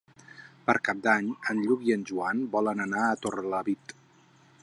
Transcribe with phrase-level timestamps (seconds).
[0.69, 3.95] Per Cap d'Any en Lluc i en Joan volen anar a Torrelavit.